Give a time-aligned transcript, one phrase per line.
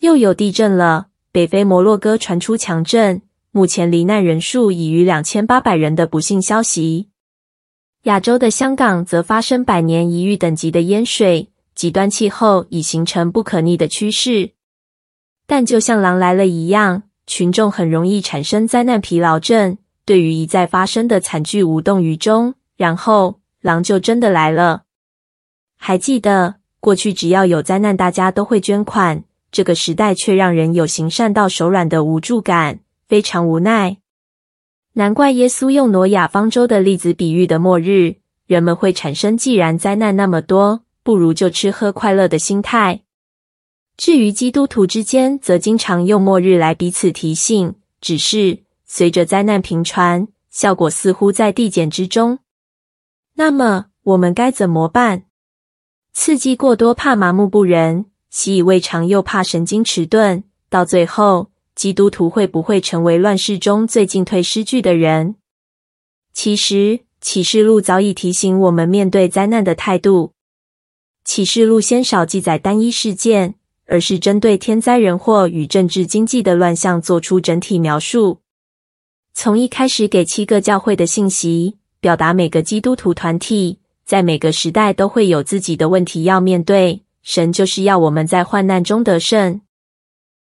[0.00, 7.10] 又有地震了，北非摩洛哥传出强震，目前罹难人数已逾两千八百人的不幸消息。
[8.04, 14.52] 亚洲的香港则发生百年一遇等级的淹水，极端气候已形成不可逆的趋势。
[15.46, 19.76] 但就像狼来了一样，群众很容易产生灾难疲劳症，
[20.06, 24.84] 对于一再发生的惨剧无动于衷，然后狼就真的来了。
[25.76, 33.98] 还记得过去只要有灾难，大家都会捐款，这个时代却让人有行善到手软的无助感，非常无奈。
[34.94, 38.16] 难怪耶稣用挪亚方舟的例子比喻的末日，
[38.46, 43.02] 人们会产生既然灾难那么多，不如就吃喝快乐的心态。
[43.96, 52.38] 至于基督徒之间，则经常用末日来彼此提醒，只是随着灾难频传，效果似乎在递减之中。
[53.34, 55.24] 那么我们该怎么办？
[56.12, 65.34] 刺激过多怕麻木不仁，习以为常又怕神经迟钝，到最后，基督徒会不会成为乱世中最进退失据的人？
[66.32, 70.32] 其实，启示录早已提醒我们面对灾难的态度。
[71.24, 73.56] 启示录鲜少记载单一事件。
[73.92, 78.38] 而是针对天灾人祸与政治经济的乱象做出整体描述。
[79.34, 87.02] 从一开始给七个教会的信息，表达每个基督徒团体在每个时代都会有自己的问题要面对。
[87.22, 89.60] 神就是要我们在患难中得胜。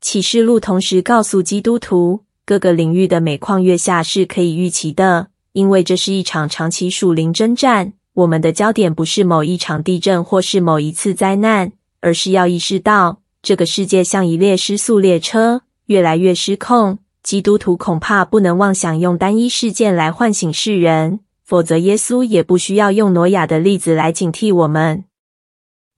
[0.00, 7.92] 启示录同时告诉基督徒，各个领域的每况愈下是可以预期的，因为这是一场长期属灵征战。
[8.14, 13.20] 我们的焦点不是某一场地震或是某一次灾难，而是要意识到。
[13.42, 16.98] 这个世界像一列失速列车，越来越失控。
[17.22, 25.04] 基督徒恐怕不能妄想用单一事件来唤醒世人，否则耶稣也不需要用挪亚的例子来警惕我们。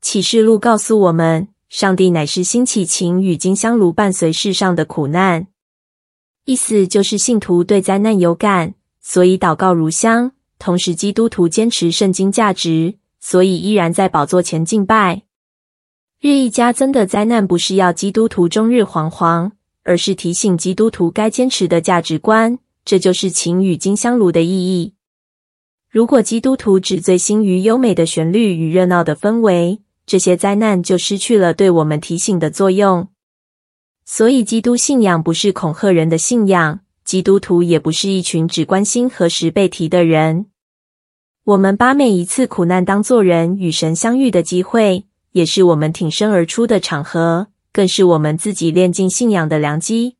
[0.00, 5.46] 启示录告诉我们，上帝乃是兴起情与金香炉伴随世上的苦难，
[6.46, 15.22] 意思就是信徒对灾难有感，所以祷告如香；同时，基督徒坚持圣经价值，所以依然在宝座前敬拜。
[16.20, 19.52] 日益加增的灾难不是要基督徒终日惶惶，
[19.84, 22.58] 而是提醒基督徒该坚持的价值观。
[22.84, 24.94] 这就是情与金香炉的意义。
[25.88, 29.80] 如果基督徒只醉心于优美的旋律与热闹的氛围，
[30.10, 33.06] 这些灾难就失去了对我们提醒的作用。
[34.04, 40.46] 所以，基督信仰不是恐吓人的信仰，基督徒也不是一群只关心何时被提的人。
[41.44, 45.06] 我们把每一次苦难当作人与神相遇的机会。
[45.30, 50.16] 也是我们挺身而出的场合，更是我们自己炼尽信仰的良机。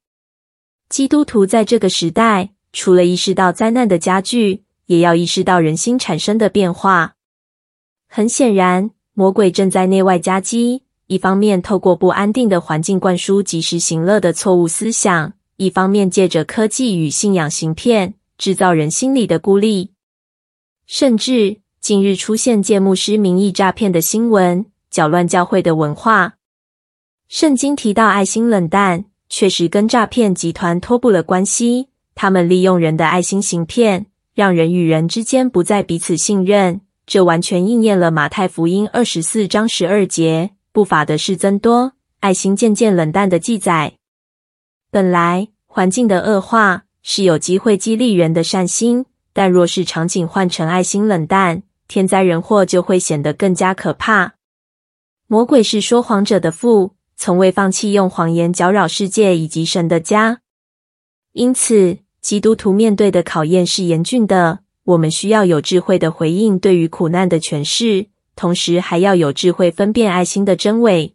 [0.89, 7.17] 基督徒在这个时代，除了意识到灾难的加剧，也要意识到人心产生的变化。
[8.07, 19.91] 很显然，魔鬼正在内外夹击，一方面透过不安定的环境灌输及时行乐的错误思想，一方面借着科技与信仰行骗，制造人心里的孤立。
[20.87, 24.65] 甚至近日出现借牧师名义诈骗的新闻。
[24.89, 26.37] 搅乱教会的文化。
[27.29, 31.91] 圣经提到爱心冷淡，确实跟诈骗集团脱不了关系。
[32.15, 36.81] 他们利用人的爱心行骗，让人与人之间不再彼此信任。
[37.11, 43.95] 这完全应验了马太福音二十四章十二节“不法的事增多，爱心渐渐冷淡”的记载。
[44.93, 54.35] 本来环境的恶化是有机会激励人的善心，但若是场景换成爱心冷淡，天灾人祸就会显得更加可怕。
[55.27, 60.43] 魔鬼是说谎者的父，从未放弃用谎言搅扰世界以及神的家。
[61.33, 64.61] 因此，基督徒面对的考验是严峻的。
[64.85, 71.15] 我们需要有智慧的回应对于苦难的诠释，同时还要有智慧分辨爱心的真伪。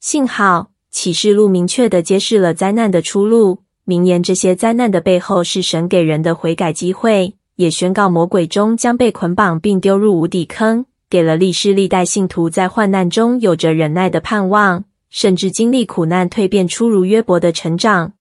[0.00, 10.86] 幸好，启示录明确的揭示了灾难的出路，明言这些灾难的背后是神给人的悔改机会，也宣告魔鬼终将被捆绑并丢入无底坑。
[11.10, 18.14] 给了历世历代信徒在患难中有着忍耐的盼望，甚至经历苦难蜕变出如约伯的成长。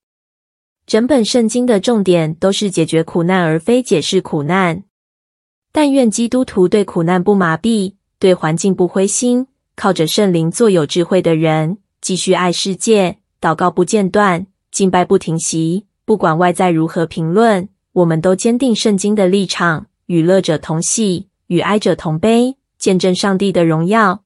[0.92, 4.84] 整本圣经的重点都是解决苦难，而非解释苦难。
[5.72, 9.48] 但愿基督徒对苦难不麻痹，对环境不灰心，
[9.78, 15.86] 靠着圣灵做有智慧的人，继续爱世界，祷告不间断，敬拜不停息。
[16.04, 22.58] 不管外在如何评论，我们都坚定圣经的立场，与乐者同喜，与哀者同悲。
[22.78, 24.24] 见证上帝的荣耀。